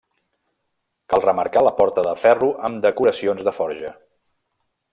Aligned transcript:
Cal 1.13 1.23
remarcar 1.25 1.63
la 1.67 1.73
porta 1.81 2.05
de 2.07 2.15
ferro 2.21 2.49
amb 2.71 2.81
decoracions 2.87 3.45
de 3.49 3.55
forja. 3.59 3.93